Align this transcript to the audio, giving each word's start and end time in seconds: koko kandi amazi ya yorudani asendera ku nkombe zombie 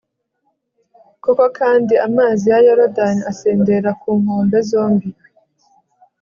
koko 1.23 1.45
kandi 1.59 1.93
amazi 2.07 2.43
ya 2.51 2.59
yorudani 2.67 3.21
asendera 3.31 3.89
ku 4.01 4.09
nkombe 4.19 4.57
zombie 4.69 5.17